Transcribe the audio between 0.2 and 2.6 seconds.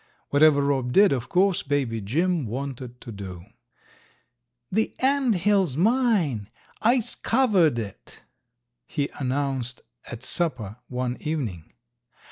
Whatever Rob did, of course, Baby Jim